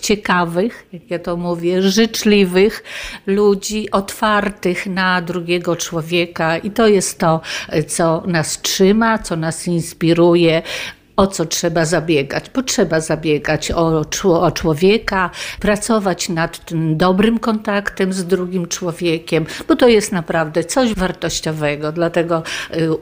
ciekawych, 0.01 0.87
jak 0.93 1.11
ja 1.11 1.19
to 1.19 1.37
mówię, 1.37 1.83
życzliwych 1.83 2.83
ludzi, 3.27 3.91
otwartych 3.91 4.87
na 4.87 5.23
drugiego 5.23 5.77
człowieka. 5.77 6.59
I 6.59 6.71
to 6.71 6.89
jest 6.89 7.19
to, 7.19 7.41
co 7.89 8.23
nas 8.27 8.61
trzyma, 8.61 9.19
co 9.19 9.37
nas 9.37 9.67
inspiruje 9.67 10.63
o 11.21 11.27
co 11.27 11.47
trzeba 11.47 11.85
zabiegać. 11.85 12.49
Potrzeba 12.49 13.01
zabiegać 13.01 13.71
o, 13.71 14.05
o 14.25 14.51
człowieka, 14.51 15.31
pracować 15.61 16.29
nad 16.29 16.65
tym 16.65 16.97
dobrym 16.97 17.39
kontaktem 17.39 18.13
z 18.13 18.25
drugim 18.25 18.69
człowiekiem, 18.69 19.47
bo 19.69 19.77
to 19.77 19.89
jest 19.89 20.13
naprawdę 20.13 20.65
coś 20.65 20.95
wartościowego. 20.95 21.93
Dlatego 21.93 22.43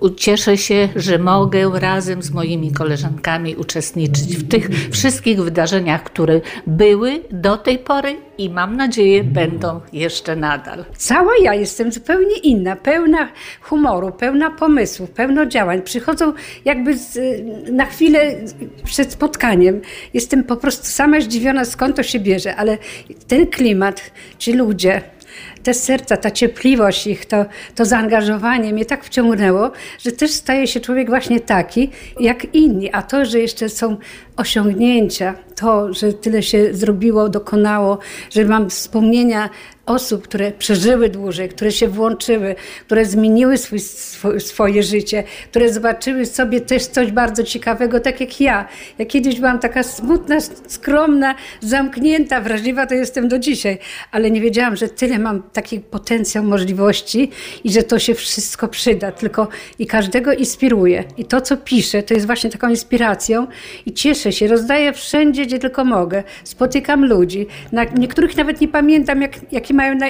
y, 0.04 0.14
cieszę 0.16 0.56
się, 0.56 0.88
że 0.96 1.18
mogę 1.18 1.70
razem 1.74 2.22
z 2.22 2.30
moimi 2.30 2.72
koleżankami 2.72 3.56
uczestniczyć 3.56 4.36
w 4.36 4.48
tych 4.48 4.68
wszystkich 4.92 5.42
wydarzeniach, 5.42 6.02
które 6.02 6.40
były 6.66 7.22
do 7.30 7.56
tej 7.56 7.78
pory 7.78 8.27
i 8.38 8.50
mam 8.50 8.76
nadzieję 8.76 9.24
będą 9.24 9.80
jeszcze 9.92 10.36
nadal. 10.36 10.84
Cała 10.96 11.32
ja 11.42 11.54
jestem 11.54 11.92
zupełnie 11.92 12.36
inna, 12.36 12.76
pełna 12.76 13.28
humoru, 13.60 14.12
pełna 14.12 14.50
pomysłów, 14.50 15.10
pełno 15.10 15.46
działań. 15.46 15.82
Przychodzą 15.82 16.32
jakby 16.64 16.96
z, 16.96 17.18
na 17.70 17.86
chwilę 17.86 18.34
przed 18.84 19.12
spotkaniem. 19.12 19.80
Jestem 20.14 20.44
po 20.44 20.56
prostu 20.56 20.86
sama 20.86 21.20
zdziwiona, 21.20 21.64
skąd 21.64 21.96
to 21.96 22.02
się 22.02 22.20
bierze, 22.20 22.56
ale 22.56 22.78
ten 23.28 23.46
klimat, 23.46 24.10
ci 24.38 24.52
ludzie, 24.52 25.02
te 25.62 25.74
serca, 25.74 26.16
ta 26.16 26.30
ciepliwość 26.30 27.06
ich, 27.06 27.26
to, 27.26 27.44
to 27.74 27.84
zaangażowanie 27.84 28.72
mnie 28.72 28.84
tak 28.84 29.04
wciągnęło, 29.04 29.70
że 29.98 30.12
też 30.12 30.30
staje 30.30 30.66
się 30.66 30.80
człowiek 30.80 31.08
właśnie 31.08 31.40
taki 31.40 31.90
jak 32.20 32.54
inni. 32.54 32.92
A 32.92 33.02
to, 33.02 33.24
że 33.24 33.38
jeszcze 33.38 33.68
są 33.68 33.96
osiągnięcia, 34.36 35.34
to, 35.54 35.92
że 35.92 36.12
tyle 36.12 36.42
się 36.42 36.74
zrobiło, 36.74 37.28
dokonało, 37.28 37.98
że 38.30 38.44
mam 38.44 38.70
wspomnienia 38.70 39.50
osób, 39.86 40.22
które 40.22 40.52
przeżyły 40.52 41.08
dłużej, 41.08 41.48
które 41.48 41.72
się 41.72 41.88
włączyły, 41.88 42.54
które 42.86 43.04
zmieniły 43.04 43.58
swój, 43.58 43.80
swój, 43.80 44.40
swoje 44.40 44.82
życie, 44.82 45.24
które 45.50 45.72
zobaczyły 45.72 46.26
sobie 46.26 46.60
też 46.60 46.86
coś 46.86 47.12
bardzo 47.12 47.42
ciekawego, 47.42 48.00
tak 48.00 48.20
jak 48.20 48.40
ja. 48.40 48.68
Ja 48.98 49.06
kiedyś 49.06 49.40
byłam 49.40 49.58
taka 49.58 49.82
smutna, 49.82 50.40
skromna, 50.66 51.34
zamknięta, 51.60 52.40
wrażliwa, 52.40 52.86
to 52.86 52.94
jestem 52.94 53.28
do 53.28 53.38
dzisiaj, 53.38 53.78
ale 54.10 54.30
nie 54.30 54.40
wiedziałam, 54.40 54.76
że 54.76 54.88
tyle 54.88 55.18
mam 55.18 55.42
taki 55.52 55.80
potencjał 55.80 56.44
możliwości 56.44 57.30
i 57.64 57.72
że 57.72 57.82
to 57.82 57.98
się 57.98 58.14
wszystko 58.14 58.68
przyda, 58.68 59.12
tylko 59.12 59.48
i 59.78 59.86
każdego 59.86 60.32
inspiruje. 60.32 61.04
I 61.16 61.24
to, 61.24 61.40
co 61.40 61.56
piszę, 61.56 62.02
to 62.02 62.14
jest 62.14 62.26
właśnie 62.26 62.50
taką 62.50 62.68
inspiracją 62.68 63.46
i 63.86 63.92
cieszę 63.92 64.32
się, 64.32 64.48
rozdaję 64.48 64.92
wszędzie, 64.92 65.46
gdzie 65.46 65.58
tylko 65.58 65.84
mogę. 65.84 66.22
Spotykam 66.44 67.04
ludzi, 67.04 67.46
na 67.72 67.84
niektórych 67.84 68.36
nawet 68.36 68.60
nie 68.60 68.68
pamiętam, 68.68 69.22
jak, 69.22 69.52
jakie 69.52 69.74
mają 69.74 69.94
na 69.94 70.08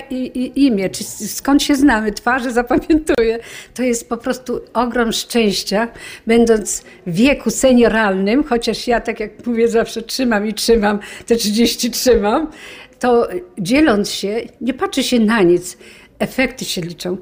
imię, 0.55 0.91
czy 0.91 1.05
skąd 1.05 1.63
się 1.63 1.75
znamy, 1.75 2.13
twarze 2.13 2.53
zapamiętuję. 2.53 3.39
To 3.75 3.83
jest 3.83 4.09
po 4.09 4.17
prostu 4.17 4.61
ogrom 4.75 5.13
szczęścia, 5.13 5.89
będąc 6.27 6.85
w 7.07 7.15
wieku 7.15 7.51
senioralnym, 7.51 8.45
chociaż 8.45 8.87
ja, 8.87 9.01
tak 9.01 9.21
jak 9.21 9.47
mówię, 9.47 9.69
zawsze 9.69 10.03
trzymam 10.03 10.47
i 10.47 10.55
trzymam, 10.55 10.99
te 11.27 11.37
30 11.37 11.91
trzymam, 11.91 12.51
to 12.99 13.29
dzieląc 13.59 14.11
się, 14.11 14.41
nie 14.61 14.75
patrzy 14.75 15.03
się 15.03 15.21
na 15.21 15.43
nic 15.43 15.79
efekty 16.19 16.65
się 16.65 16.81
liczą, 16.81 17.17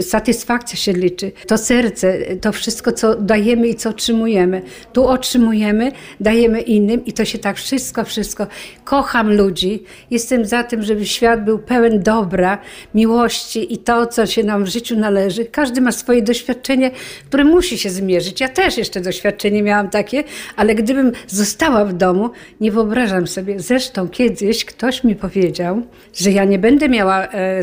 satysfakcja 0.00 0.76
się 0.76 0.92
liczy, 0.92 1.32
to 1.46 1.58
serce, 1.58 2.18
to 2.36 2.52
wszystko, 2.52 2.92
co 2.92 3.14
dajemy 3.14 3.68
i 3.68 3.74
co 3.74 3.90
otrzymujemy. 3.90 4.62
Tu 4.92 5.04
otrzymujemy, 5.04 5.92
dajemy 6.20 6.60
innym 6.60 7.04
i 7.04 7.12
to 7.12 7.24
się 7.24 7.38
tak 7.38 7.56
wszystko, 7.56 8.04
wszystko. 8.04 8.46
Kocham 8.84 9.32
ludzi, 9.32 9.82
jestem 10.10 10.44
za 10.44 10.64
tym, 10.64 10.82
żeby 10.82 11.06
świat 11.06 11.44
był 11.44 11.58
pełen 11.58 12.02
dobra, 12.02 12.58
miłości 12.94 13.74
i 13.74 13.78
to, 13.78 14.06
co 14.06 14.26
się 14.26 14.44
nam 14.44 14.64
w 14.64 14.68
życiu 14.68 14.96
należy. 14.96 15.44
Każdy 15.44 15.80
ma 15.80 15.92
swoje 15.92 16.22
doświadczenie, 16.22 16.90
które 17.26 17.44
musi 17.44 17.78
się 17.78 17.90
zmierzyć. 17.90 18.40
Ja 18.40 18.48
też 18.48 18.78
jeszcze 18.78 19.00
doświadczenie 19.00 19.62
miałam 19.62 19.90
takie, 19.90 20.24
ale 20.56 20.74
gdybym 20.74 21.12
została 21.26 21.84
w 21.84 21.92
domu, 21.92 22.30
nie 22.60 22.72
wyobrażam 22.72 23.26
sobie. 23.26 23.60
Zresztą 23.60 24.08
kiedyś 24.08 24.64
ktoś 24.64 25.04
mi 25.04 25.16
powiedział, 25.16 25.82
że 26.14 26.30
ja 26.30 26.44
nie 26.44 26.58
będę 26.58 26.88
miała 26.88 27.26
e, 27.26 27.62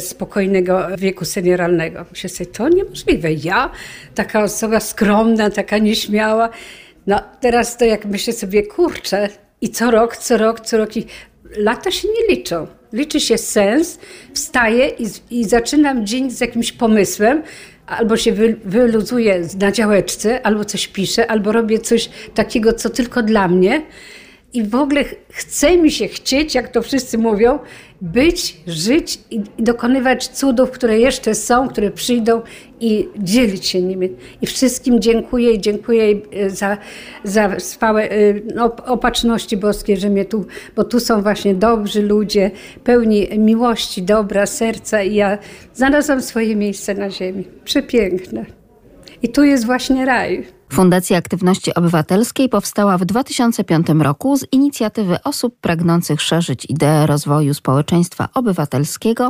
spokojnego 0.68 0.98
wieku 0.98 1.26
senioralnego. 1.26 2.06
Myślę 2.12 2.30
sobie, 2.30 2.52
to 2.52 2.70
niemożliwe. 2.70 3.34
Ja, 3.34 3.70
taka 4.16 4.44
osoba 4.44 4.80
skromna, 4.80 5.50
taka 5.50 5.78
nieśmiała. 5.78 6.50
No 7.08 7.20
teraz 7.42 7.78
to 7.78 7.86
jak 7.86 8.06
myślę 8.06 8.34
sobie, 8.34 8.64
kurczę, 8.64 9.30
i 9.62 9.70
co 9.70 9.92
rok, 9.92 10.18
co 10.18 10.38
rok, 10.38 10.60
co 10.60 10.78
rok 10.78 10.98
i 10.98 11.06
lata 11.58 11.92
się 11.92 12.08
nie 12.08 12.36
liczą. 12.36 12.68
Liczy 12.94 13.20
się 13.20 13.38
sens, 13.38 14.00
wstaję 14.34 14.88
i, 14.88 15.08
i 15.40 15.46
zaczynam 15.46 16.06
dzień 16.06 16.32
z 16.32 16.42
jakimś 16.42 16.72
pomysłem, 16.72 17.44
albo 17.88 18.18
się 18.18 18.34
wy, 18.34 18.56
wyluzuję 18.66 19.48
na 19.60 19.72
działeczce, 19.72 20.46
albo 20.46 20.66
coś 20.66 20.88
piszę, 20.88 21.32
albo 21.32 21.52
robię 21.52 21.80
coś 21.80 22.10
takiego, 22.34 22.74
co 22.74 22.90
tylko 22.90 23.24
dla 23.24 23.48
mnie. 23.48 23.82
I 24.54 24.64
w 24.64 24.76
ogóle 24.76 25.06
chce 25.30 25.78
mi 25.78 25.92
się 25.92 26.08
chcieć, 26.08 26.56
jak 26.56 26.68
to 26.68 26.82
wszyscy 26.82 27.18
mówią, 27.18 27.60
być, 28.02 28.58
żyć 28.68 29.20
i, 29.32 29.42
dokonywać 29.60 30.28
cudów, 30.28 30.72
które 30.72 31.00
jeszcze 31.00 31.36
są, 31.36 31.68
które 31.68 31.92
przyjdą 31.92 32.42
i 32.80 33.08
dzielić 33.18 33.66
się 33.66 33.82
nimi. 33.82 34.10
I 34.42 34.48
wszystkim 34.48 35.02
dziękuję 35.02 35.52
i 35.52 35.62
dziękuję 35.62 36.16
e, 36.34 36.50
za, 36.50 36.78
za 37.24 37.60
spałe 37.60 38.10
no, 38.56 38.76
opatrzności 38.86 39.58
boskie, 39.58 39.98
że 39.98 40.10
mnie 40.10 40.26
tu, 40.26 40.46
bo 40.76 40.84
tu 40.84 41.00
są 41.00 41.22
właśnie 41.22 41.56
dobrzy 41.56 42.02
ludzie, 42.02 42.52
pełni 42.84 43.28
miłości, 43.38 44.04
dobra, 44.04 44.46
serca 44.46 45.04
i 45.04 45.16
ja 45.16 45.38
znalazłam 45.74 46.22
swoje 46.22 46.56
miejsce 46.56 46.94
na 46.94 47.10
ziemi. 47.10 47.44
Przepiękne. 47.64 48.67
I 49.22 49.30
tu 49.30 49.44
jest 49.44 49.66
właśnie 49.66 50.06
raj. 50.06 50.48
Fundacja 50.74 51.18
Aktywności 51.18 51.74
Obywatelskiej 51.74 52.50
powstała 52.50 52.98
w 52.98 53.06
2005 53.06 53.88
roku 54.00 54.38
z 54.38 54.46
inicjatywy 54.52 55.18
osób 55.24 55.60
pragnących 55.62 56.22
szerzyć 56.22 56.66
ideę 56.70 57.08
rozwoju 57.08 57.54
społeczeństwa 57.54 58.30
obywatelskiego 58.34 59.30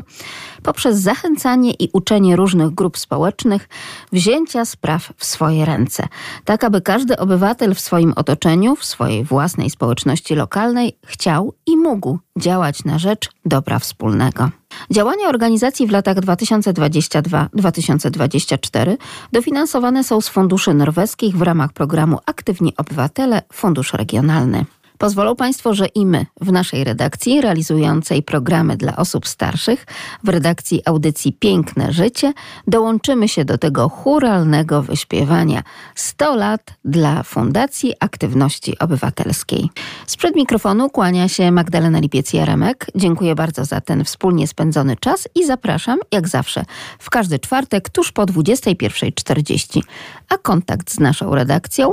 poprzez 0.64 0.98
zachęcanie 0.98 1.72
i 1.72 1.90
uczenie 1.94 2.36
różnych 2.36 2.70
grup 2.70 2.98
społecznych 2.98 3.70
wzięcia 4.12 4.66
spraw 4.66 5.14
w 5.18 5.26
swoje 5.26 5.66
ręce, 5.66 6.08
tak 6.46 6.64
aby 6.64 6.82
każdy 6.82 7.18
obywatel 7.18 7.76
w 7.76 7.80
swoim 7.80 8.14
otoczeniu, 8.16 8.76
w 8.76 8.86
swojej 8.86 9.24
własnej 9.24 9.70
społeczności 9.70 10.36
lokalnej 10.36 10.98
chciał 11.06 11.54
i 11.66 11.78
mógł 11.78 12.20
działać 12.38 12.84
na 12.86 13.00
rzecz 13.00 13.30
dobra 13.46 13.80
wspólnego. 13.80 14.50
Działania 14.92 15.28
organizacji 15.28 15.88
w 15.88 15.92
latach 15.92 16.18
2022-2024 16.18 18.98
dofinansowane 19.32 20.04
są 20.04 20.22
z 20.22 20.30
funduszy 20.30 20.74
norweskich 20.74 21.38
w 21.38 21.42
ramach 21.42 21.74
programu 21.74 22.20
Aktywni 22.26 22.74
Obywatele 22.78 23.42
Fundusz 23.54 23.94
Regionalny. 23.94 24.66
Pozwolą 24.98 25.36
Państwo, 25.36 25.74
że 25.74 25.86
i 25.86 26.06
my 26.06 26.26
w 26.42 26.52
naszej 26.52 26.84
redakcji 26.84 27.42
realizującej 27.42 28.24
programy 28.24 28.78
dla 28.78 28.96
osób 28.96 29.28
starszych, 29.28 29.86
w 30.24 30.30
redakcji 30.30 30.82
audycji 30.86 31.34
Piękne 31.34 31.94
Życie, 31.94 32.34
dołączymy 32.68 33.28
się 33.28 33.46
do 33.46 33.58
tego 33.58 33.90
churalnego 33.90 34.84
wyśpiewania 34.84 35.64
100 35.96 36.36
lat 36.36 36.74
dla 36.86 37.24
Fundacji 37.24 37.94
Aktywności 38.00 38.80
Obywatelskiej. 38.80 39.70
Sprzed 40.08 40.36
mikrofonu 40.36 40.90
kłania 40.90 41.28
się 41.28 41.52
Magdalena 41.52 42.00
Lipiec-Jaremek. 42.00 42.86
Dziękuję 42.96 43.36
bardzo 43.36 43.66
za 43.66 43.82
ten 43.82 44.04
wspólnie 44.04 44.48
spędzony 44.48 44.96
czas 44.96 45.28
i 45.36 45.46
zapraszam, 45.46 46.00
jak 46.12 46.28
zawsze, 46.28 46.66
w 47.00 47.10
każdy 47.10 47.40
czwartek 47.40 47.90
tuż 47.90 48.12
po 48.12 48.24
21.40. 48.24 49.82
A 50.30 50.38
kontakt 50.38 50.92
z 50.92 51.00
naszą 51.00 51.36
redakcją 51.36 51.92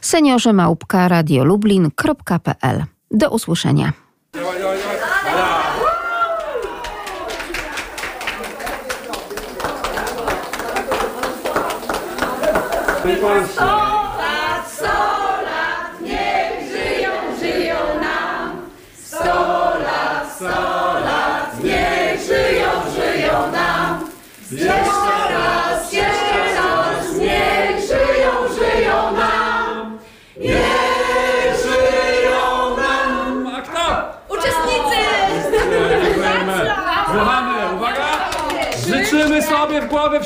seniorzy 0.00 0.52
małpka 0.52 1.08
radiolublin.pl. 1.08 2.84
Do 3.10 3.30
usłyszenia. 3.30 3.92
w 13.04 13.87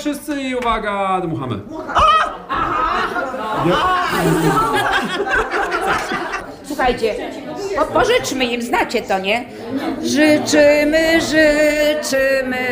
wszyscy 0.02 0.42
i 0.42 0.54
uwaga, 0.54 1.20
dmuchamy. 1.20 1.54
Słuchajcie, 6.68 7.14
po, 7.76 7.84
pożyczmy 7.84 8.44
im, 8.44 8.62
znacie 8.62 9.02
to, 9.02 9.18
nie? 9.18 9.44
Życzymy, 10.02 11.20
życzymy, 11.20 12.66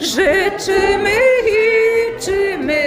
życzymy, 0.00 1.16
życzymy 2.16 2.80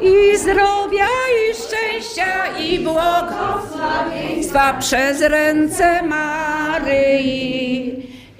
i 0.00 0.36
zdrowia 0.36 1.08
i 1.34 1.54
szczęścia 1.54 2.46
i 2.60 2.78
błogosławieństwa 2.78 4.74
przez 4.78 5.20
ręce 5.20 6.02
Maryi. 6.02 7.34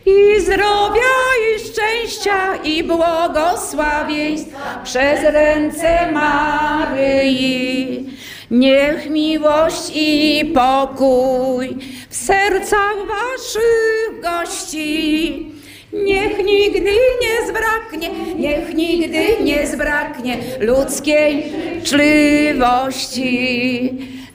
I 0.07 0.41
zdrowia 0.41 1.34
szczęścia 1.75 2.57
i 2.65 2.85
błogosławieństwa 2.85 4.81
przez 4.85 5.23
ręce 5.23 6.13
Maryi. 6.13 8.05
Niech 8.51 9.11
miłość 9.11 9.93
i 9.95 10.45
pokój 10.55 11.77
w 12.09 12.17
sercach 12.17 12.95
waszych 13.09 14.21
gości. 14.23 15.47
Niech 15.93 16.45
nigdy 16.45 16.91
nie 17.23 17.47
zbraknie, 17.49 18.11
niech 18.37 18.75
nigdy 18.75 19.27
nie 19.41 19.67
zbraknie 19.67 20.37
ludzkiej 20.61 21.53
czliwości. 21.85 23.25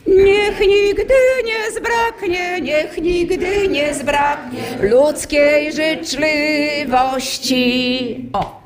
Niech 0.09 0.59
nigdy 0.59 1.13
nie 1.45 1.71
zbraknie, 1.71 2.61
niech 2.61 2.97
nigdy 2.97 3.67
nie 3.67 3.93
zbraknie 3.93 4.61
ludzkiej 4.81 5.71
życzliwości. 5.73 7.59
O! 8.33 8.59